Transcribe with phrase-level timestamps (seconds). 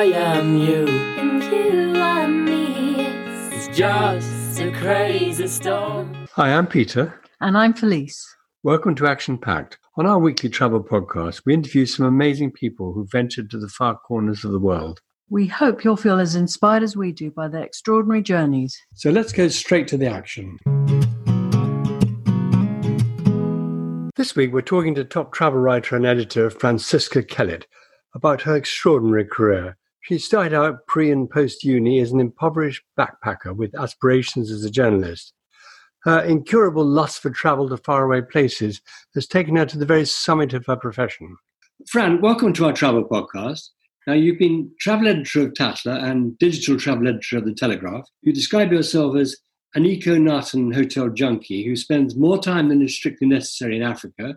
[0.00, 0.88] I am you.
[0.88, 2.94] And you are me.
[3.54, 6.26] It's just a crazy storm.
[6.36, 7.20] Hi, I'm Peter.
[7.42, 8.24] And I'm Felice.
[8.62, 9.76] Welcome to Action Packed.
[9.98, 13.94] On our weekly travel podcast, we interview some amazing people who ventured to the far
[13.94, 15.00] corners of the world.
[15.28, 18.74] We hope you'll feel as inspired as we do by their extraordinary journeys.
[18.94, 20.56] So let's go straight to the action.
[24.16, 27.66] This week, we're talking to top travel writer and editor Francisca Kellett
[28.14, 29.76] about her extraordinary career.
[30.02, 34.70] She started out pre and post uni as an impoverished backpacker with aspirations as a
[34.70, 35.34] journalist.
[36.04, 38.80] Her incurable lust for travel to faraway places
[39.14, 41.36] has taken her to the very summit of her profession.
[41.86, 43.68] Fran, welcome to our travel podcast.
[44.06, 48.08] Now, you've been travel editor of Tatler and digital travel editor of The Telegraph.
[48.22, 49.36] You describe yourself as
[49.74, 53.82] an eco nut and hotel junkie who spends more time than is strictly necessary in
[53.82, 54.36] Africa,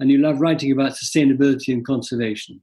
[0.00, 2.60] and you love writing about sustainability and conservation.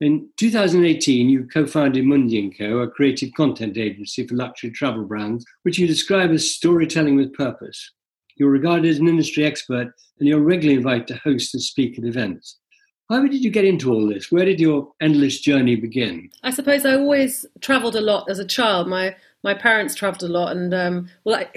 [0.00, 5.44] In 2018, you co-founded Mundi & Co., a creative content agency for luxury travel brands,
[5.62, 7.92] which you describe as storytelling with purpose.
[8.36, 12.04] You're regarded as an industry expert, and you're regularly invited to host and speak at
[12.04, 12.58] events.
[13.08, 14.32] How did you get into all this?
[14.32, 16.30] Where did your endless journey begin?
[16.42, 18.88] I suppose I always travelled a lot as a child.
[18.88, 21.48] My my parents travelled a lot, and um, well, I,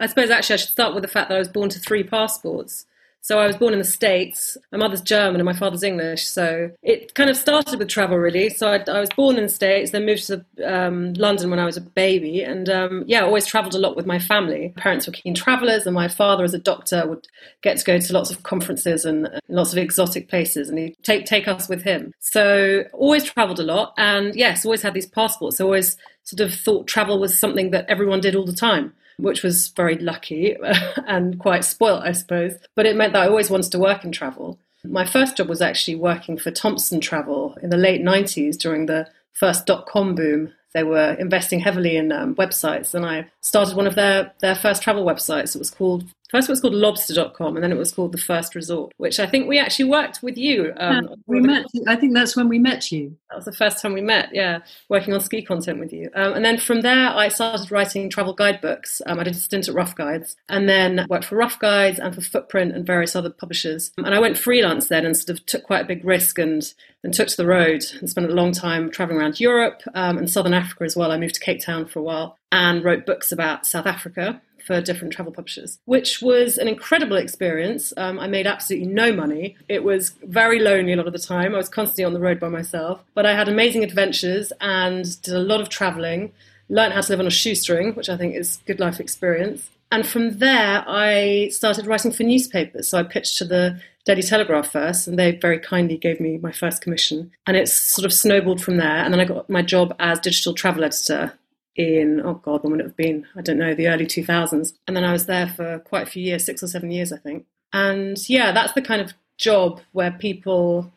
[0.00, 2.02] I suppose actually I should start with the fact that I was born to three
[2.02, 2.86] passports.
[3.26, 4.56] So I was born in the States.
[4.70, 6.28] My mother's German and my father's English.
[6.28, 8.50] So it kind of started with travel, really.
[8.50, 11.64] So I, I was born in the States, then moved to um, London when I
[11.64, 12.42] was a baby.
[12.42, 14.72] And um, yeah, always traveled a lot with my family.
[14.76, 17.26] My parents were keen travelers, and my father, as a doctor, would
[17.62, 21.26] get to go to lots of conferences and lots of exotic places, and he'd take,
[21.26, 22.12] take us with him.
[22.20, 23.92] So always traveled a lot.
[23.98, 25.56] And yes, always had these passports.
[25.56, 29.42] So always sort of thought travel was something that everyone did all the time which
[29.42, 30.56] was very lucky
[31.06, 32.54] and quite spoilt, I suppose.
[32.74, 34.58] But it meant that I always wanted to work in travel.
[34.84, 39.08] My first job was actually working for Thomson Travel in the late 90s during the
[39.32, 40.52] first dot com boom.
[40.74, 44.82] They were investing heavily in um, websites, and I started one of their, their first
[44.82, 45.56] travel websites.
[45.56, 48.54] It was called First, it was called lobster.com, and then it was called The First
[48.54, 50.72] Resort, which I think we actually worked with you.
[50.76, 51.66] Um, yeah, we met.
[51.86, 53.16] I think that's when we met you.
[53.30, 54.30] That was the first time we met.
[54.32, 56.10] Yeah, working on ski content with you.
[56.14, 59.00] Um, and then from there, I started writing travel guidebooks.
[59.06, 62.14] Um, I did a stint at Rough Guides, and then worked for Rough Guides and
[62.14, 63.92] for Footprint and various other publishers.
[63.96, 66.72] And I went freelance then, and sort of took quite a big risk and
[67.04, 70.28] and took to the road and spent a long time traveling around Europe um, and
[70.28, 71.12] Southern Africa as well.
[71.12, 74.80] I moved to Cape Town for a while and wrote books about South Africa for
[74.80, 77.92] different travel publishers, which was an incredible experience.
[77.96, 79.56] Um, I made absolutely no money.
[79.68, 81.54] It was very lonely a lot of the time.
[81.54, 85.34] I was constantly on the road by myself, but I had amazing adventures and did
[85.34, 86.32] a lot of traveling.
[86.68, 89.70] Learned how to live on a shoestring, which I think is good life experience.
[89.92, 92.88] And from there, I started writing for newspapers.
[92.88, 96.50] So I pitched to the Daily Telegraph first, and they very kindly gave me my
[96.50, 97.30] first commission.
[97.46, 98.98] And it's sort of snowballed from there.
[99.04, 101.34] And then I got my job as digital travel editor
[101.76, 103.26] in oh god when would it have been?
[103.36, 106.22] I don't know the early 2000s and then i was there for quite a few
[106.22, 107.46] years six or seven years i think.
[107.72, 110.92] And yeah that's the kind of job where people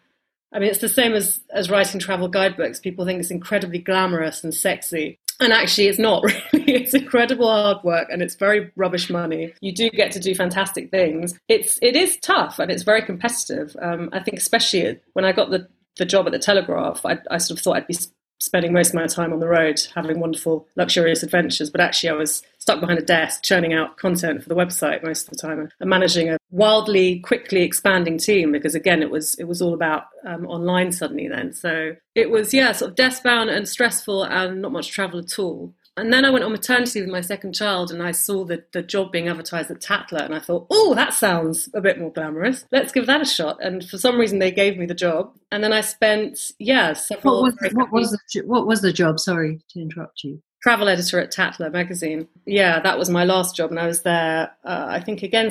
[0.53, 2.79] i mean it's the same as as writing travel guidebooks.
[2.79, 5.19] People think it's incredibly glamorous and sexy.
[5.41, 6.23] And actually it's not
[6.53, 6.73] really.
[6.75, 9.53] It's incredible hard work and it's very rubbish money.
[9.61, 11.37] You do get to do fantastic things.
[11.47, 13.75] It's it is tough and it's very competitive.
[13.81, 15.67] Um, i think especially when i got the
[15.99, 17.97] the job at the Telegraph, I, I, sort of thought I'd be
[18.39, 21.69] spending most of my time on the road having wonderful, luxurious adventures.
[21.69, 25.23] But actually, I was stuck behind a desk churning out content for the website most
[25.23, 29.45] of the time and managing a wildly, quickly expanding team because again, it was it
[29.45, 31.53] was all about um, online suddenly then.
[31.53, 35.37] So it was yeah, sort of desk bound and stressful and not much travel at
[35.39, 35.73] all.
[35.99, 38.81] And then I went on maternity with my second child and I saw the, the
[38.81, 42.65] job being advertised at Tatler and I thought, oh, that sounds a bit more glamorous.
[42.71, 43.57] Let's give that a shot.
[43.61, 45.33] And for some reason, they gave me the job.
[45.51, 47.41] And then I spent, yeah, several.
[47.41, 49.19] What was, what was, the, what was the job?
[49.19, 52.27] Sorry to interrupt you travel editor at Tatler magazine.
[52.45, 54.51] Yeah, that was my last job, and I was there.
[54.63, 55.49] Uh, I think again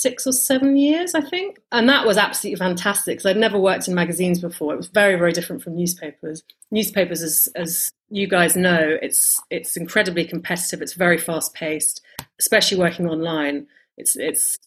[0.00, 3.86] six or seven years, I think, and that was absolutely fantastic because I'd never worked
[3.86, 4.72] in magazines before.
[4.72, 6.42] It was very, very different from newspapers.
[6.70, 10.80] Newspapers, as as you guys know, it's it's incredibly competitive.
[10.80, 12.00] It's very fast paced,
[12.38, 13.66] especially working online.
[13.96, 14.58] It's it's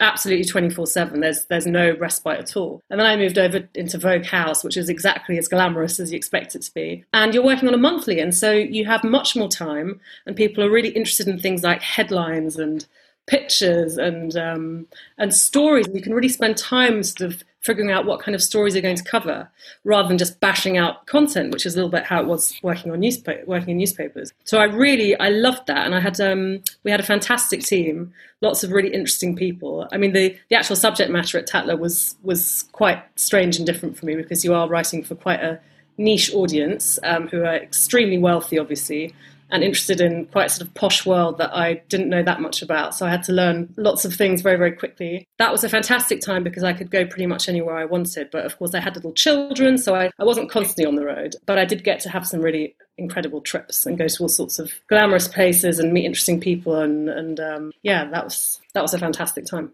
[0.00, 3.96] absolutely 24 7 there's there's no respite at all and then i moved over into
[3.96, 7.44] vogue house which is exactly as glamorous as you expect it to be and you're
[7.44, 10.88] working on a monthly and so you have much more time and people are really
[10.88, 12.86] interested in things like headlines and
[13.26, 14.86] pictures and um,
[15.18, 18.74] and stories you can really spend time sort of figuring out what kind of stories
[18.74, 19.48] you're going to cover
[19.84, 22.90] rather than just bashing out content, which is a little bit how it was working
[22.90, 24.32] on newspaper, working in newspapers.
[24.44, 25.86] So I really, I loved that.
[25.86, 29.86] And I had, um, we had a fantastic team, lots of really interesting people.
[29.92, 33.96] I mean, the, the actual subject matter at Tatler was, was quite strange and different
[33.96, 35.60] for me because you are writing for quite a,
[35.98, 39.14] niche audience um, who are extremely wealthy, obviously,
[39.52, 42.62] and interested in quite a sort of posh world that I didn't know that much
[42.62, 42.94] about.
[42.94, 45.28] So I had to learn lots of things very, very quickly.
[45.38, 48.30] That was a fantastic time because I could go pretty much anywhere I wanted.
[48.32, 51.36] But of course, I had little children, so I, I wasn't constantly on the road.
[51.44, 54.58] But I did get to have some really incredible trips and go to all sorts
[54.58, 56.80] of glamorous places and meet interesting people.
[56.80, 59.70] And, and um, yeah, that was, that was a fantastic time.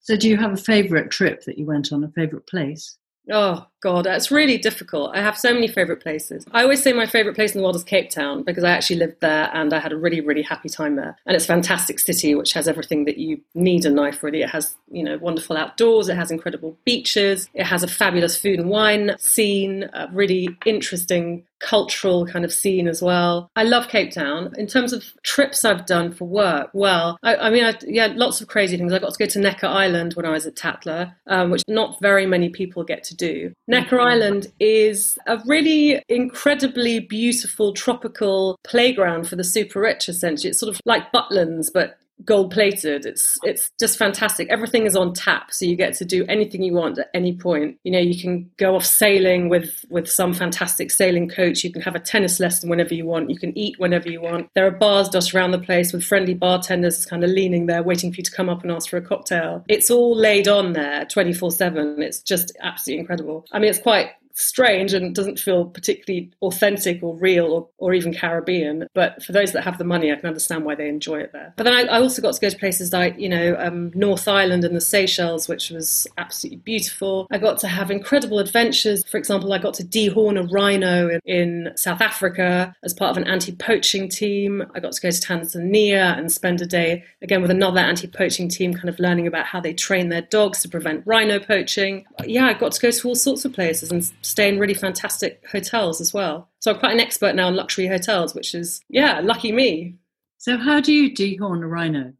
[0.00, 2.98] So, do you have a favourite trip that you went on, a favourite place?
[3.30, 5.14] Oh God, it's really difficult.
[5.14, 6.44] I have so many favorite places.
[6.50, 8.96] I always say my favorite place in the world is Cape Town because I actually
[8.96, 11.16] lived there and I had a really, really happy time there.
[11.24, 14.24] And it's a fantastic city which has everything that you need in life.
[14.24, 16.08] Really, it has you know wonderful outdoors.
[16.08, 17.48] It has incredible beaches.
[17.54, 19.88] It has a fabulous food and wine scene.
[19.92, 23.50] A really interesting cultural kind of scene as well.
[23.56, 24.52] I love Cape Town.
[24.58, 28.40] In terms of trips I've done for work, well, I, I mean, I, yeah, lots
[28.40, 28.92] of crazy things.
[28.92, 32.00] I got to go to Necker Island when I was at Tatler, um, which not
[32.00, 33.52] very many people get to do.
[33.84, 34.00] Necker.
[34.00, 40.50] Island is a really incredibly beautiful tropical playground for the super rich, essentially.
[40.50, 43.06] It's sort of like Butlins, but gold plated.
[43.06, 44.48] It's it's just fantastic.
[44.48, 47.78] Everything is on tap, so you get to do anything you want at any point.
[47.84, 51.64] You know, you can go off sailing with with some fantastic sailing coach.
[51.64, 53.30] You can have a tennis lesson whenever you want.
[53.30, 54.48] You can eat whenever you want.
[54.54, 58.12] There are bars dotted around the place with friendly bartenders kind of leaning there, waiting
[58.12, 59.64] for you to come up and ask for a cocktail.
[59.68, 62.02] It's all laid on there, twenty four seven.
[62.02, 63.46] It's just absolutely incredible.
[63.52, 68.14] I mean, it's quite strange and doesn't feel particularly authentic or real or, or even
[68.14, 68.86] Caribbean.
[68.94, 71.54] But for those that have the money, I can understand why they enjoy it there.
[71.56, 74.28] But then I, I also got to go to places like, you know, um, North
[74.28, 77.26] Island and the Seychelles, which was absolutely beautiful.
[77.30, 79.04] I got to have incredible adventures.
[79.04, 83.16] For example, I got to dehorn a rhino in, in South Africa as part of
[83.16, 84.62] an anti poaching team.
[84.74, 88.48] I got to go to Tanzania and spend a day again with another anti poaching
[88.48, 92.04] team, kind of learning about how they train their dogs to prevent rhino poaching.
[92.24, 95.42] Yeah, I got to go to all sorts of places and stay in really fantastic
[95.50, 96.48] hotels as well.
[96.60, 99.96] So I'm quite an expert now in luxury hotels, which is, yeah, lucky me.
[100.38, 102.12] So, how do you dehorn a rhino?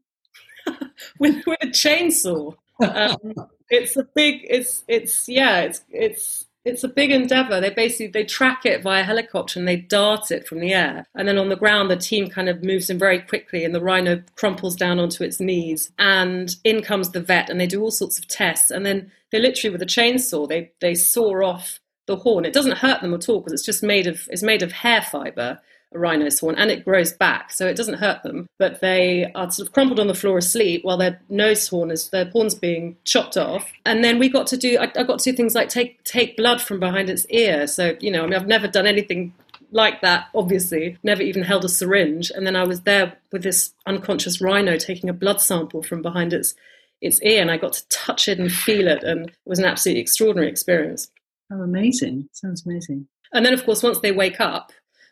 [1.19, 2.55] with, with a chainsaw.
[2.81, 3.33] Um,
[3.69, 7.61] it's a big, it's, it's, yeah, it's, it's, it's a big endeavor.
[7.61, 11.07] They basically they track it via helicopter and they dart it from the air.
[11.15, 13.81] And then on the ground, the team kind of moves in very quickly, and the
[13.81, 15.91] rhino crumples down onto its knees.
[15.97, 18.69] And in comes the vet, and they do all sorts of tests.
[18.69, 22.45] And then they literally, with a chainsaw, they they saw off the horn.
[22.45, 25.01] It doesn't hurt them at all because it's just made of it's made of hair
[25.01, 25.59] fiber,
[25.93, 28.47] a rhino's horn, and it grows back, so it doesn't hurt them.
[28.57, 32.09] But they are sort of crumpled on the floor asleep while their nose horn is
[32.09, 33.71] their horn's being chopped off.
[33.85, 36.35] And then we got to do I, I got to do things like take take
[36.35, 37.67] blood from behind its ear.
[37.67, 39.33] So you know, I mean, I've never done anything
[39.71, 42.31] like that, obviously, never even held a syringe.
[42.33, 46.33] And then I was there with this unconscious rhino taking a blood sample from behind
[46.33, 46.55] its
[46.99, 49.65] its ear, and I got to touch it and feel it, and it was an
[49.65, 51.11] absolutely extraordinary experience.
[51.51, 52.29] Oh, amazing.
[52.33, 53.07] Sounds amazing.
[53.33, 54.71] And then, of course, once they wake up,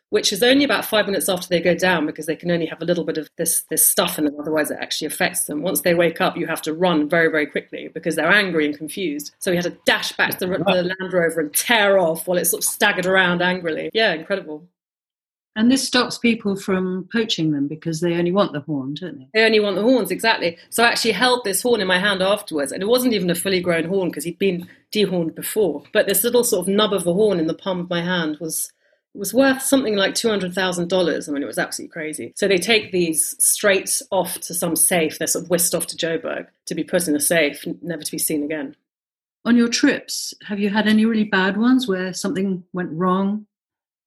[0.10, 2.82] which is only about five minutes after they go down because they can only have
[2.82, 5.62] a little bit of this, this stuff in them, otherwise it actually affects them.
[5.62, 8.78] Once they wake up, you have to run very, very quickly because they're angry and
[8.78, 9.34] confused.
[9.40, 12.38] So we had to dash back to the, the Land Rover and tear off while
[12.38, 13.90] it sort of staggered around angrily.
[13.94, 14.68] Yeah, incredible.
[15.58, 19.28] And this stops people from poaching them because they only want the horn, don't they?
[19.34, 20.58] They only want the horns, exactly.
[20.70, 23.36] So I actually held this horn in my hand afterwards, and it wasn't even a
[23.36, 25.84] fully grown horn because he'd been dehorned before.
[25.94, 28.38] But this little sort of nub of a horn in the palm of my hand
[28.42, 28.72] was
[29.14, 31.30] was worth something like two hundred thousand dollars.
[31.30, 32.34] I mean, it was absolutely crazy.
[32.36, 35.18] So they take these straight off to some safe.
[35.18, 38.12] They're sort of whisked off to Joburg to be put in a safe, never to
[38.12, 38.76] be seen again.
[39.46, 43.46] On your trips, have you had any really bad ones where something went wrong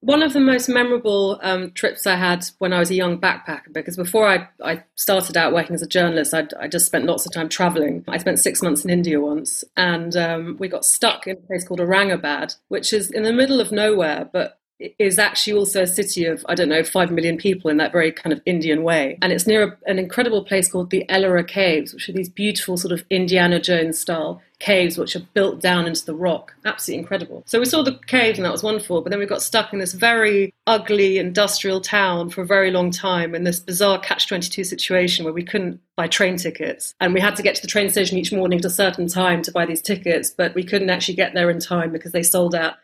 [0.00, 3.72] one of the most memorable um, trips I had when I was a young backpacker,
[3.72, 7.26] because before I, I started out working as a journalist, I'd, i just spent lots
[7.26, 8.04] of time traveling.
[8.06, 11.66] I spent six months in India once, and um, we got stuck in a place
[11.66, 14.57] called Aurangabad, which is in the middle of nowhere, but
[14.98, 18.12] is actually also a city of, I don't know, five million people in that very
[18.12, 19.18] kind of Indian way.
[19.22, 22.76] And it's near a, an incredible place called the Ellora Caves, which are these beautiful
[22.76, 26.54] sort of Indiana Jones style caves which are built down into the rock.
[26.64, 27.44] Absolutely incredible.
[27.46, 29.78] So we saw the caves and that was wonderful, but then we got stuck in
[29.78, 34.64] this very ugly industrial town for a very long time in this bizarre catch 22
[34.64, 36.94] situation where we couldn't buy train tickets.
[37.00, 39.42] And we had to get to the train station each morning at a certain time
[39.42, 42.54] to buy these tickets, but we couldn't actually get there in time because they sold
[42.54, 42.74] out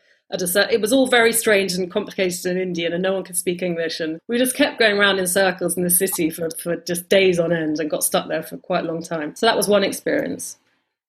[0.43, 4.01] it was all very strange and complicated in Indian, and no one could speak English.
[4.01, 7.39] And we just kept going around in circles in the city for, for just days
[7.39, 9.35] on end and got stuck there for quite a long time.
[9.37, 10.59] So that was one experience.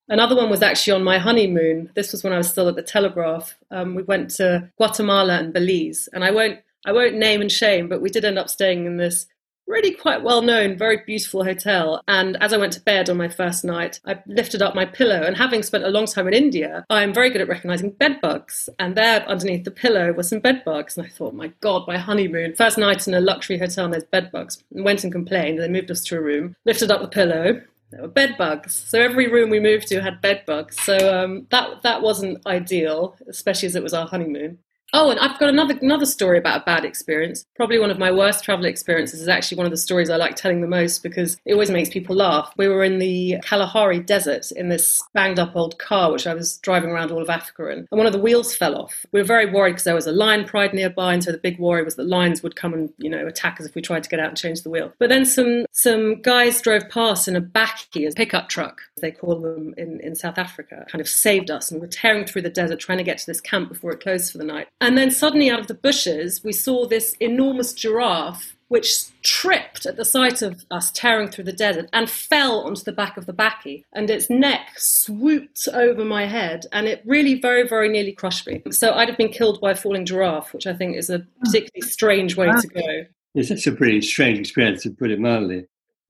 [0.08, 1.90] Another one was actually on my honeymoon.
[1.96, 3.56] This was when I was still at the Telegraph.
[3.72, 7.90] Um, we went to Guatemala and Belize, and I won't I won't name and shame,
[7.90, 9.26] but we did end up staying in this
[9.68, 12.02] really quite well known, very beautiful hotel.
[12.08, 15.22] And as I went to bed on my first night, I lifted up my pillow.
[15.24, 18.70] And having spent a long time in India, I'm very good at recognizing bed bugs.
[18.80, 20.98] And there underneath the pillow were some bed bugs.
[20.98, 22.56] And I thought, my God, my honeymoon.
[22.56, 24.64] First night in a luxury hotel and there's bed bugs.
[24.74, 25.60] And went and complained.
[25.60, 27.62] They moved us to a room, lifted up the pillow.
[27.92, 28.74] There were bed bugs.
[28.88, 30.80] So every room we moved to had bed bugs.
[30.82, 34.60] So um, that that wasn't ideal, especially as it was our honeymoon.
[34.94, 37.46] Oh, and I've got another another story about a bad experience.
[37.56, 40.36] Probably one of my worst travel experiences is actually one of the stories I like
[40.36, 42.54] telling the most because it always makes people laugh.
[42.56, 46.58] We were in the Kalahari Desert in this banged up old car which I was
[46.60, 49.06] driving around all of Africa in, and one of the wheels fell off.
[49.12, 51.60] We were very worried because there was a lion pride nearby, and so the big
[51.60, 54.10] worry was that lions would come and you know attack us if we tried to
[54.10, 54.94] get out and change the wheel.
[55.00, 59.40] But then some some guys drove past in a bakkie, a pickup truck, they call
[59.40, 62.50] them in, in South Africa, kind of saved us, and we were tearing through the
[62.50, 64.68] desert trying to get to this camp before it closed for the night.
[64.82, 69.96] And then suddenly, out of the bushes, we saw this enormous giraffe which tripped at
[69.96, 73.34] the sight of us tearing through the desert and fell onto the back of the
[73.34, 73.84] bakkie.
[73.94, 78.64] And its neck swooped over my head, and it really very, very nearly crushed me.
[78.72, 81.88] So I'd have been killed by a falling giraffe, which I think is a particularly
[81.88, 83.06] strange way to go.
[83.36, 85.66] Yes, that's a pretty strange experience, to put it mildly.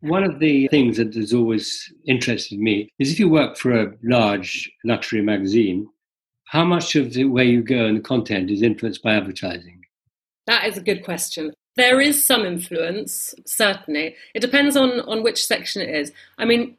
[0.06, 3.94] One of the things that has always interested me is if you work for a
[4.04, 5.88] large luxury magazine,
[6.46, 9.84] how much of the way you go and the content is influenced by advertising?
[10.46, 11.54] That is a good question.
[11.76, 14.16] There is some influence, certainly.
[14.36, 16.12] It depends on, on which section it is.
[16.38, 16.78] I mean,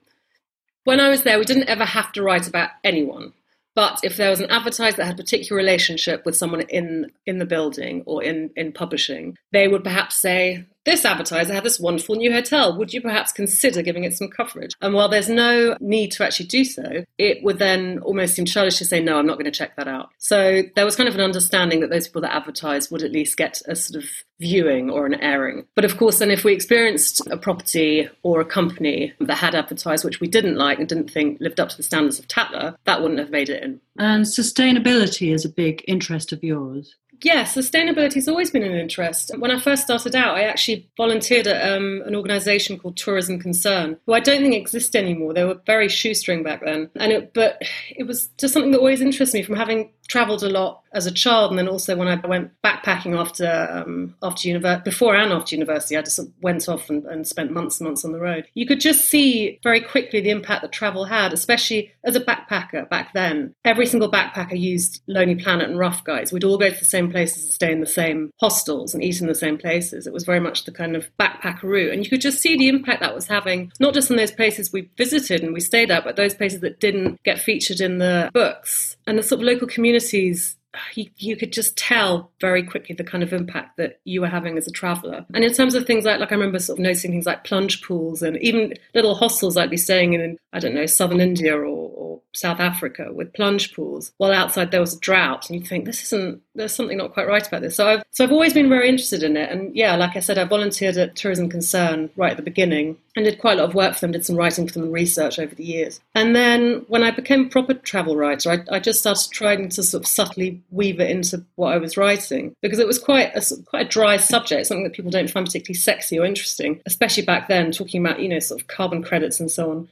[0.85, 3.33] when I was there, we didn't ever have to write about anyone.
[3.75, 7.39] But if there was an advertiser that had a particular relationship with someone in, in
[7.39, 12.15] the building or in, in publishing, they would perhaps say, this advertiser had this wonderful
[12.15, 12.77] new hotel.
[12.79, 14.73] Would you perhaps consider giving it some coverage?
[14.81, 18.79] And while there's no need to actually do so, it would then almost seem childish
[18.79, 20.11] to say, no, I'm not going to check that out.
[20.19, 23.37] So there was kind of an understanding that those people that advertise would at least
[23.37, 25.67] get a sort of viewing or an airing.
[25.75, 30.05] But of course, then if we experienced a property or a company that had advertised
[30.05, 33.03] which we didn't like and didn't think lived up to the standards of Tatler, that
[33.03, 33.81] wouldn't have made it in.
[33.99, 36.95] And sustainability is a big interest of yours.
[37.23, 39.31] Yeah, sustainability has always been an interest.
[39.39, 43.99] When I first started out, I actually volunteered at um, an organisation called Tourism Concern,
[44.07, 45.33] who I don't think exist anymore.
[45.33, 49.01] They were very shoestring back then, and it, but it was just something that always
[49.01, 52.15] interested me from having travelled a lot as a child, and then also when I
[52.27, 57.05] went backpacking after um, after university, before and after university, I just went off and,
[57.05, 58.47] and, spent months and months on the road.
[58.55, 62.89] You could just see very quickly the impact that travel had, especially as a backpacker
[62.89, 63.55] back then.
[63.65, 66.33] Every single backpacker used Lonely Planet and Rough Guides.
[66.33, 69.21] We'd all go to the same places and stay in the same hostels and eat
[69.21, 70.07] in the same places.
[70.07, 72.69] It was very much the kind of backpacker route, and you could just see the
[72.69, 76.05] impact that was having, not just in those places we visited and we stayed at,
[76.05, 79.69] but those places that didn't get featured in the books and the sort of local
[79.69, 80.57] communities
[80.95, 84.57] you, you, could just tell very quickly the kind of impact that you were having
[84.57, 85.25] as a traveller.
[85.35, 87.83] And in terms of things like, like I remember sort of noticing things like plunge
[87.83, 91.65] pools and even little hostels I'd be staying in, I don't know, southern India or,
[91.65, 95.85] or South Africa with plunge pools, while outside there was a drought, and you think
[95.85, 96.43] this isn't.
[96.57, 97.77] There's something not quite right about this.
[97.77, 100.39] So I've so I've always been very interested in it, and yeah, like I said,
[100.39, 103.75] I volunteered at Tourism Concern right at the beginning and did quite a lot of
[103.75, 106.01] work for them, did some writing for them and research over the years.
[106.15, 109.83] And then when I became a proper travel writer, I, I just started trying to
[109.83, 113.43] sort of subtly weave it into what I was writing because it was quite a
[113.65, 117.49] quite a dry subject, something that people don't find particularly sexy or interesting, especially back
[117.49, 119.89] then, talking about you know sort of carbon credits and so on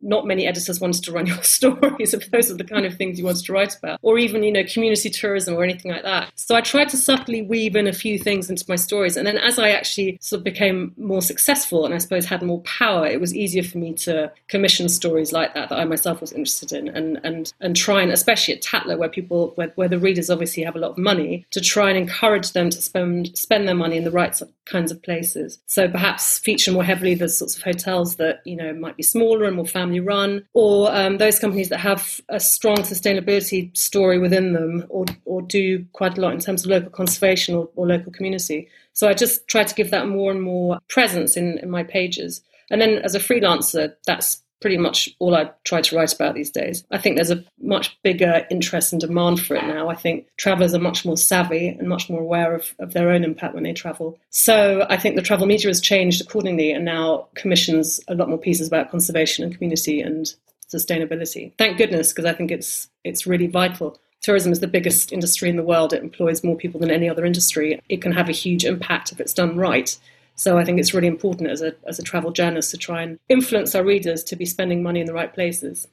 [0.00, 2.14] not many editors wanted to run your stories.
[2.14, 4.52] If those are the kind of things you wanted to write about or even you
[4.52, 6.30] know community tourism or anything like that.
[6.34, 9.16] So i tried to subtly weave in a few things into my stories.
[9.16, 12.60] And then as i actually sort of became more successful and i suppose had more
[12.62, 16.32] power it was easier for me to commission stories like that that i myself was
[16.32, 19.98] interested in and and and try and especially at tatler where people where, where the
[19.98, 23.66] readers obviously have a lot of money to try and encourage them to spend spend
[23.66, 24.34] their money in the right
[24.66, 28.72] kinds of places so perhaps feature more heavily the sorts of hotels that you know
[28.74, 32.78] might be smaller and more family run, or um, those companies that have a strong
[32.78, 37.54] sustainability story within them, or, or do quite a lot in terms of local conservation
[37.54, 38.68] or, or local community.
[38.92, 42.42] So I just try to give that more and more presence in, in my pages.
[42.70, 46.50] And then as a freelancer, that's pretty much all I try to write about these
[46.50, 46.84] days.
[46.90, 49.88] I think there's a much bigger interest and demand for it now.
[49.88, 53.24] I think travelers are much more savvy and much more aware of, of their own
[53.24, 54.18] impact when they travel.
[54.30, 58.38] So I think the travel media has changed accordingly and now commissions a lot more
[58.38, 60.34] pieces about conservation and community and
[60.72, 61.52] sustainability.
[61.58, 63.98] Thank goodness, because I think it's it's really vital.
[64.22, 65.92] Tourism is the biggest industry in the world.
[65.92, 67.80] It employs more people than any other industry.
[67.88, 69.96] It can have a huge impact if it's done right.
[70.36, 73.18] So I think it's really important as a, as a travel journalist to try and
[73.28, 75.88] influence our readers to be spending money in the right places.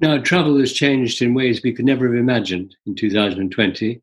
[0.00, 4.00] Now, travel has changed in ways we could never have imagined in 2020.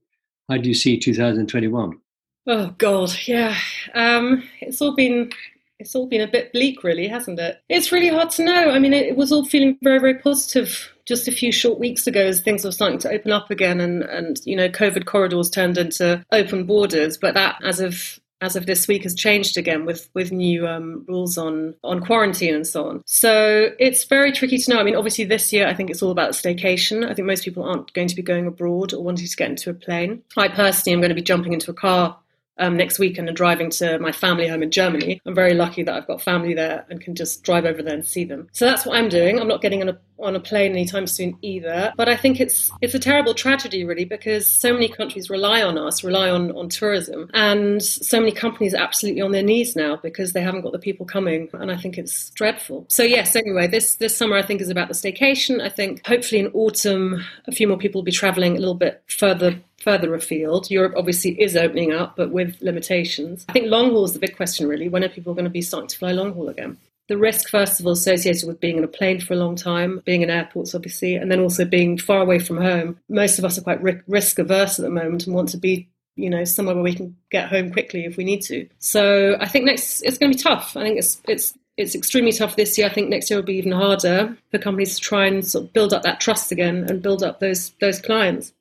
[0.50, 2.00] How do you see 2021?
[2.48, 3.56] Oh God, yeah.
[3.94, 5.32] Um, it's all been
[5.78, 7.62] it's all been a bit bleak, really, hasn't it?
[7.70, 8.72] It's really hard to know.
[8.72, 12.06] I mean, it, it, was all feeling very, very positive just a few short weeks
[12.06, 15.50] ago as things were starting to open up again, and and you know, COVID corridors
[15.50, 17.18] turned into open borders.
[17.18, 21.06] But that, as of as of this week has changed again with with new um,
[21.08, 23.04] rules on on quarantine and so on.
[23.06, 24.80] So it's very tricky to know.
[24.80, 27.10] I mean, obviously this year I think it's all about staycation.
[27.10, 29.70] I think most people aren't going to be going abroad or wanting to get into
[29.70, 30.24] a plane.
[30.38, 32.18] I personally am going to be jumping into a car
[32.60, 35.22] um, next week and driving to my family home in Germany.
[35.26, 38.06] I'm very lucky that I've got family there and can just drive over there and
[38.06, 38.50] see them.
[38.52, 39.40] So that's what I'm doing.
[39.40, 41.94] I'm not getting on a on a plane anytime soon either.
[41.98, 45.78] But I think it's it's a terrible tragedy really because so many countries rely on
[45.78, 49.98] us, rely on, on tourism, and so many companies are absolutely on their knees now
[49.98, 51.50] because they haven't got the people coming.
[51.54, 52.86] And I think it's dreadful.
[52.90, 55.62] So yes, anyway, this this summer I think is about the staycation.
[55.62, 59.02] I think hopefully in autumn a few more people will be travelling a little bit
[59.08, 60.70] further further afield.
[60.70, 63.46] Europe obviously is opening up, but with limitations.
[63.50, 64.90] I think long haul is the big question, really.
[64.90, 66.78] When are people going to be starting to fly long haul again?
[67.10, 70.02] The risk, first of all, associated with being in a plane for a long time,
[70.06, 73.00] being in airports, obviously, and then also being far away from home.
[73.10, 76.30] Most of us are quite risk averse at the moment and want to be you
[76.30, 78.68] know somewhere where we can get home quickly if we need to.
[78.80, 80.78] So I think next it's going to be tough.
[80.78, 82.88] I think it's it's it's extremely tough this year.
[82.88, 85.74] I think next year will be even harder for companies to try and sort of
[85.74, 88.54] build up that trust again and build up those those clients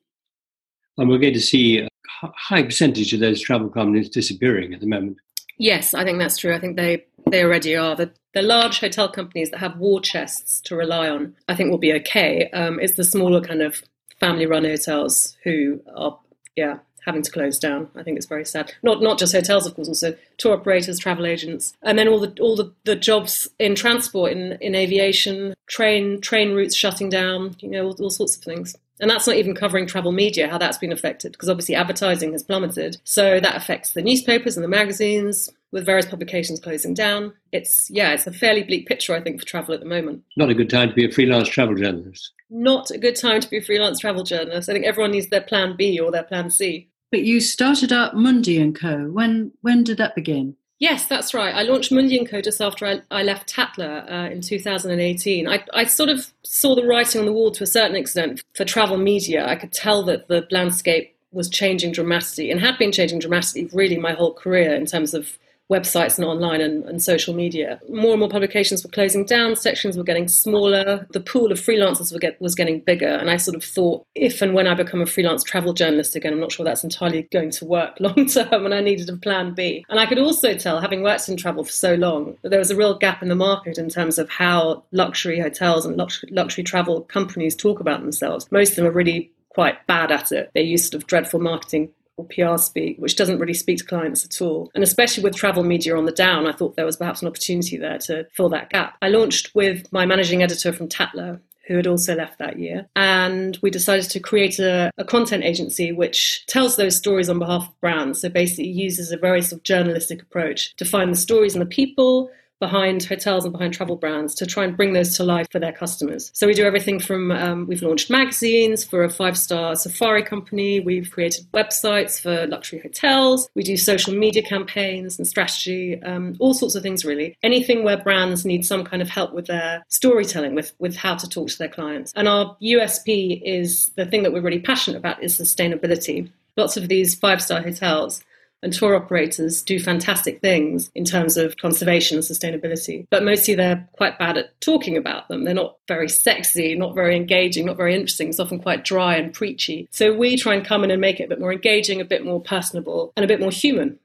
[0.99, 1.87] and we're going to see a
[2.35, 5.17] high percentage of those travel companies disappearing at the moment.
[5.59, 6.55] Yes, I think that's true.
[6.55, 7.95] I think they they already are.
[7.95, 11.77] The, the large hotel companies that have war chests to rely on, I think, will
[11.77, 12.49] be okay.
[12.51, 13.83] Um, it's the smaller kind of
[14.19, 16.17] family-run hotels who are,
[16.55, 17.89] yeah, having to close down.
[17.95, 18.73] I think it's very sad.
[18.83, 22.33] Not not just hotels, of course, also tour operators, travel agents, and then all the
[22.39, 27.57] all the, the jobs in transport, in in aviation, train train routes shutting down.
[27.59, 28.75] You know, all, all sorts of things.
[28.99, 32.43] And that's not even covering travel media, how that's been affected, because obviously advertising has
[32.43, 32.97] plummeted.
[33.03, 37.33] So that affects the newspapers and the magazines, with various publications closing down.
[37.51, 40.23] It's, yeah, it's a fairly bleak picture, I think, for travel at the moment.
[40.35, 42.31] Not a good time to be a freelance travel journalist.
[42.49, 44.69] Not a good time to be a freelance travel journalist.
[44.69, 46.89] I think everyone needs their plan B or their plan C.
[47.11, 49.09] But you started up Mundi and Co.
[49.11, 50.55] When when did that begin?
[50.79, 51.53] Yes, that's right.
[51.53, 52.41] I launched Mundi & Co.
[52.41, 55.45] just after I, I left Tatler uh, in 2018.
[55.45, 58.63] I, I, sort of saw the writing on the wall to a certain extent for
[58.63, 59.45] travel media.
[59.45, 63.97] I could tell that the landscape was changing dramatically and had been changing dramatically really
[63.97, 65.37] my whole career in terms of
[65.69, 67.79] websites and online and, and, social media.
[67.89, 72.17] More and more publications were closing down, sections were getting smaller, the pool of freelancers
[72.19, 73.07] get, was getting bigger.
[73.07, 76.33] And I sort of thought, if and when I become a freelance travel journalist again,
[76.33, 79.53] I'm not sure that's entirely going to work long term, and I needed a plan
[79.53, 79.85] B.
[79.89, 82.71] And I could also tell, having worked in travel for so long, that there was
[82.71, 86.63] a real gap in the market in terms of how luxury hotels and luxury, luxury
[86.63, 88.51] travel companies talk about themselves.
[88.51, 90.49] Most of them are really quite bad at it.
[90.53, 94.25] They use sort of dreadful marketing or PR speak, which doesn't really speak to clients
[94.25, 94.69] at all.
[94.75, 97.77] And especially with travel media on the down, I thought there was perhaps an opportunity
[97.77, 98.97] there to fill that gap.
[99.01, 102.87] I launched with my managing editor from Tatler, who had also left that year.
[102.95, 107.67] And we decided to create a, a, content agency which tells those stories on behalf
[107.67, 108.21] of brands.
[108.21, 111.67] So basically uses a very sort of journalistic approach to find the stories and the
[111.67, 115.59] people behind hotels and behind travel brands to try and bring those to life for
[115.59, 116.29] their customers.
[116.33, 120.79] So we do everything from um, we've launched magazines for a five star safari company,
[120.79, 126.53] we've created websites for luxury hotels, we do social media campaigns and strategy, um, all
[126.53, 127.37] sorts of things really.
[127.43, 131.27] Anything where brands need some kind of help with their storytelling, with, with how to
[131.27, 132.13] talk to their clients.
[132.15, 136.29] And our USP is the thing that we're really passionate about is sustainability.
[136.57, 138.23] Lots of these five star hotels
[138.61, 143.07] and tour operators do fantastic things in terms of conservation and sustainability.
[143.09, 145.43] But mostly they're quite bad at talking about them.
[145.43, 148.29] They're not very sexy, not very engaging, not very interesting.
[148.29, 149.87] It's often quite dry and preachy.
[149.91, 152.25] So we try and come in and make it a bit more engaging, a bit
[152.25, 153.99] more personable, and a bit more human.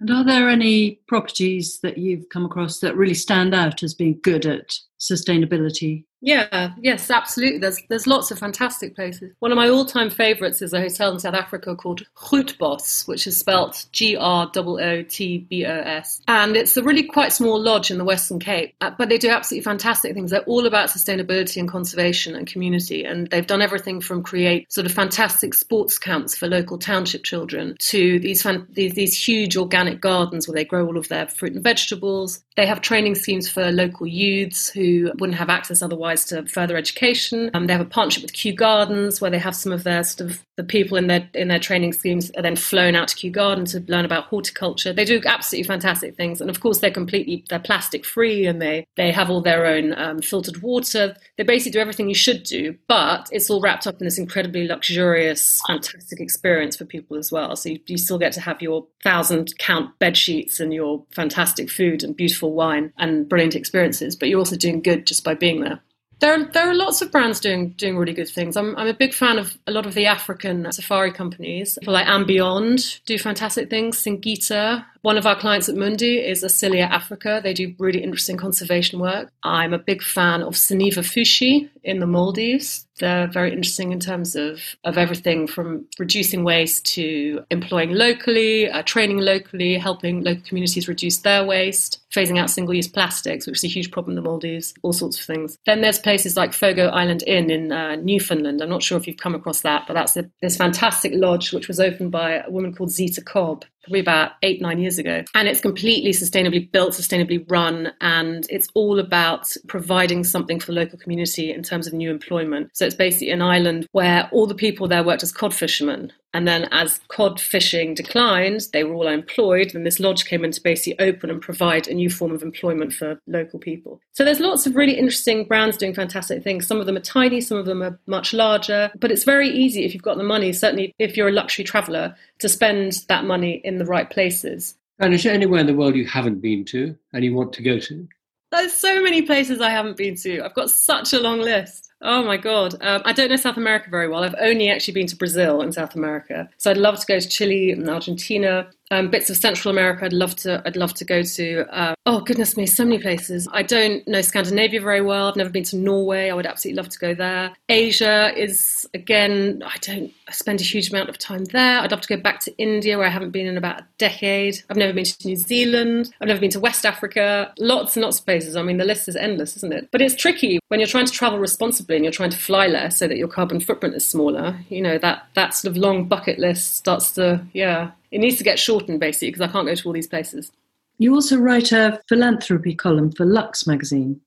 [0.00, 4.18] And are there any properties that you've come across that really stand out as being
[4.22, 7.58] good at sustainability yeah, yes, absolutely.
[7.58, 9.32] There's there's lots of fantastic places.
[9.40, 13.36] One of my all-time favourites is a hotel in South Africa called Grootbos, which is
[13.36, 17.60] spelt G R O O T B O S, and it's a really quite small
[17.60, 18.72] lodge in the Western Cape.
[18.80, 20.30] Uh, but they do absolutely fantastic things.
[20.30, 24.86] They're all about sustainability and conservation and community, and they've done everything from create sort
[24.86, 30.00] of fantastic sports camps for local township children to these fan, these, these huge organic
[30.00, 32.44] gardens where they grow all of their fruit and vegetables.
[32.56, 37.50] They have training schemes for local youths who wouldn't have access otherwise to further education.
[37.54, 40.30] Um, they have a partnership with Kew Gardens where they have some of their sort
[40.30, 43.30] of the people in their in their training schemes are then flown out to Kew
[43.30, 44.92] Garden to learn about horticulture.
[44.92, 48.86] They do absolutely fantastic things, and of course they're completely they're plastic free and they
[48.96, 51.16] they have all their own um, filtered water.
[51.38, 54.66] They basically do everything you should do, but it's all wrapped up in this incredibly
[54.66, 57.56] luxurious, fantastic experience for people as well.
[57.56, 61.70] So you, you still get to have your thousand count bed sheets and your fantastic
[61.70, 65.60] food and beautiful wine and brilliant experiences, but you're also doing good just by being
[65.60, 65.80] there.
[66.20, 68.56] There are, there are lots of brands doing doing really good things.
[68.56, 71.76] I'm, I'm a big fan of a lot of the African safari companies.
[71.80, 73.98] People like andBeyond do fantastic things.
[73.98, 77.40] Singita, one of our clients at Mundi is Asilia Africa.
[77.42, 79.32] They do really interesting conservation work.
[79.42, 82.86] I'm a big fan of Soneva Fushi in the Maldives.
[83.00, 88.82] They're very interesting in terms of, of everything from reducing waste to employing locally, uh,
[88.82, 93.64] training locally, helping local communities reduce their waste, phasing out single use plastics, which is
[93.64, 95.58] a huge problem in the Maldives, all sorts of things.
[95.66, 98.62] Then there's places like Fogo Island Inn in uh, Newfoundland.
[98.62, 101.66] I'm not sure if you've come across that, but that's a, this fantastic lodge which
[101.66, 105.24] was opened by a woman called Zita Cobb probably about eight, nine years ago.
[105.34, 110.72] And it's completely sustainably built, sustainably run, and it's all about providing something for the
[110.72, 112.70] local community in terms of new employment.
[112.74, 116.12] So it's basically an island where all the people there worked as cod fishermen.
[116.34, 120.52] And then as cod fishing declined, they were all unemployed, and this lodge came in
[120.52, 124.00] to basically open and provide a new form of employment for local people.
[124.12, 126.66] So there's lots of really interesting brands doing fantastic things.
[126.66, 129.84] Some of them are tiny, some of them are much larger, but it's very easy
[129.84, 133.60] if you've got the money, certainly if you're a luxury traveller, to spend that money
[133.64, 134.74] in the right places.
[134.98, 137.62] And is there anywhere in the world you haven't been to and you want to
[137.62, 138.08] go to?
[138.50, 140.44] There's so many places I haven't been to.
[140.44, 141.91] I've got such a long list.
[142.04, 144.24] Oh my god, um, I don't know South America very well.
[144.24, 147.28] I've only actually been to Brazil and South America, so I'd love to go to
[147.28, 150.04] Chile and Argentina um, bits of Central America.
[150.04, 150.62] I'd love to.
[150.66, 151.66] I'd love to go to.
[151.74, 153.48] Uh, oh goodness me, so many places.
[153.50, 155.28] I don't know Scandinavia very well.
[155.28, 156.28] I've never been to Norway.
[156.28, 157.54] I would absolutely love to go there.
[157.70, 159.62] Asia is again.
[159.64, 161.80] I don't I spend a huge amount of time there.
[161.80, 164.62] I'd love to go back to India, where I haven't been in about a decade.
[164.68, 166.12] I've never been to New Zealand.
[166.20, 167.52] I've never been to West Africa.
[167.58, 168.56] Lots and lots of places.
[168.56, 169.88] I mean, the list is endless, isn't it?
[169.90, 172.98] But it's tricky when you're trying to travel responsibly and you're trying to fly less,
[172.98, 174.58] so that your carbon footprint is smaller.
[174.68, 178.44] You know that that sort of long bucket list starts to yeah it needs to
[178.44, 180.52] get shortened basically because I can't go to all these places.
[180.98, 184.20] You also write a philanthropy column for Lux magazine.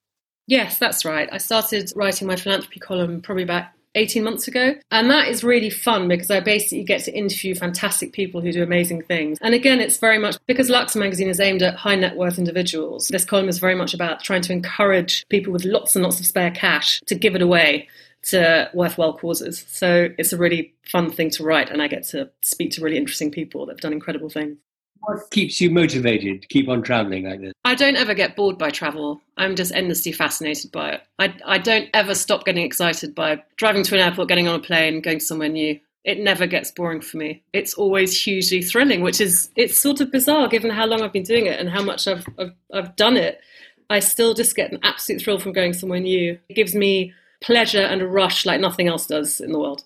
[0.47, 1.29] Yes, that's right.
[1.31, 4.75] I started writing my philanthropy column probably about 18 months ago.
[4.91, 8.61] And that is really fun because I basically get to interview fantastic people who do
[8.61, 9.37] amazing things.
[9.41, 13.07] And again, it's very much because Lux magazine is aimed at high net worth individuals.
[13.07, 16.25] This column is very much about trying to encourage people with lots and lots of
[16.25, 17.87] spare cash to give it away
[18.25, 19.65] to worthwhile causes.
[19.67, 22.97] So it's a really fun thing to write, and I get to speak to really
[22.97, 24.57] interesting people that have done incredible things.
[25.01, 27.53] What keeps you motivated to keep on traveling like this?
[27.63, 29.21] I don't ever get bored by travel.
[29.37, 31.01] I'm just endlessly fascinated by it.
[31.19, 34.63] I, I don't ever stop getting excited by driving to an airport, getting on a
[34.63, 35.79] plane, going somewhere new.
[36.05, 37.43] It never gets boring for me.
[37.53, 41.23] It's always hugely thrilling, which is it's sort of bizarre given how long I've been
[41.23, 43.41] doing it and how much I've I've, I've done it.
[43.89, 46.39] I still just get an absolute thrill from going somewhere new.
[46.49, 49.83] It gives me pleasure and a rush like nothing else does in the world.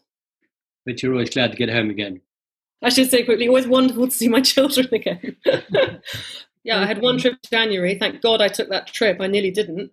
[0.85, 2.21] But you're always glad to get home again.
[2.81, 5.35] I should say quickly, always wonderful to see my children again.
[6.63, 7.97] yeah, I had one trip to January.
[7.97, 9.17] Thank God I took that trip.
[9.19, 9.91] I nearly didn't.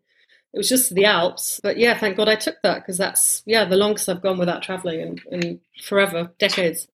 [0.52, 1.60] It was just the Alps.
[1.62, 4.62] But yeah, thank God I took that because that's, yeah, the longest I've gone without
[4.62, 6.86] traveling in, in forever, decades.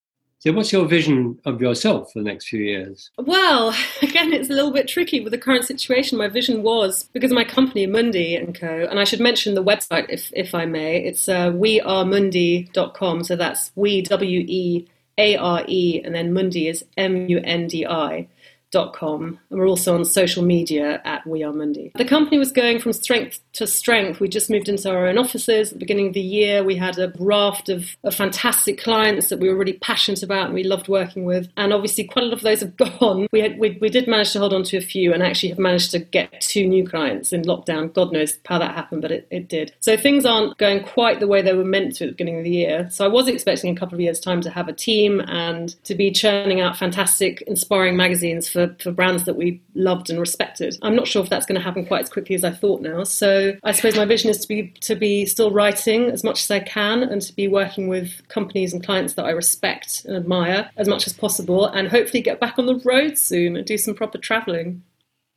[0.43, 3.13] So, what's your vision of yourself for the next few years?
[3.17, 3.69] Well,
[4.03, 6.19] again, it's a little bit tricky with the current situation.
[6.19, 8.89] My vision was because my company, Mundi and Co.
[8.91, 10.97] And I should mention the website, if if I may.
[10.97, 13.23] It's uh, wearemundi.com.
[13.23, 17.69] So that's we W E A R E, and then Mundi is M U N
[17.69, 18.27] D I
[18.73, 21.93] com, and we're also on social media at We Are Mundi.
[21.95, 24.19] The company was going from strength to strength.
[24.19, 26.65] We just moved into our own offices at the beginning of the year.
[26.65, 30.55] We had a raft of, of fantastic clients that we were really passionate about and
[30.55, 31.49] we loved working with.
[31.57, 33.27] And obviously, quite a lot of those have gone.
[33.33, 35.59] We, had, we, we did manage to hold on to a few and actually have
[35.59, 37.93] managed to get two new clients in lockdown.
[37.93, 39.75] God knows how that happened, but it, it did.
[39.81, 42.45] So things aren't going quite the way they were meant to at the beginning of
[42.45, 42.89] the year.
[42.91, 45.95] So I was expecting a couple of years' time to have a team and to
[45.95, 50.77] be churning out fantastic, inspiring magazines for for, for brands that we loved and respected.
[50.83, 53.05] I'm not sure if that's going to happen quite as quickly as I thought now.
[53.05, 56.51] So I suppose my vision is to be to be still writing as much as
[56.51, 60.71] I can and to be working with companies and clients that I respect and admire
[60.77, 63.95] as much as possible and hopefully get back on the road soon and do some
[63.95, 64.83] proper travelling.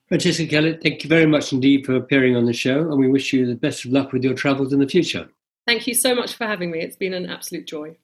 [0.07, 3.33] Francesca Kellett, thank you very much indeed for appearing on the show and we wish
[3.33, 5.27] you the best of luck with your travels in the future.
[5.65, 6.79] Thank you so much for having me.
[6.79, 7.97] It's been an absolute joy.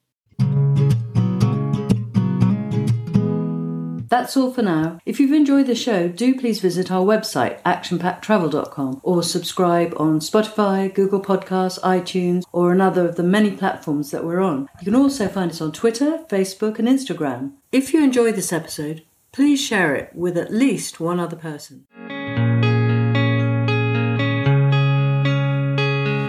[4.12, 4.98] That's all for now.
[5.06, 10.92] If you've enjoyed the show, do please visit our website, actionpacktravel.com, or subscribe on Spotify,
[10.92, 14.68] Google Podcasts, iTunes, or another of the many platforms that we're on.
[14.80, 17.52] You can also find us on Twitter, Facebook, and Instagram.
[17.72, 21.86] If you enjoyed this episode, please share it with at least one other person.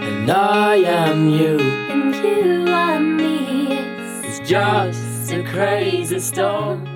[0.08, 1.60] And I am you.
[1.60, 3.67] And you are me.
[4.24, 6.92] It's just a crazy storm.